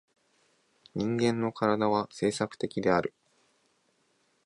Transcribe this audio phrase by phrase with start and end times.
[0.95, 3.13] 人間の身体は制作的である。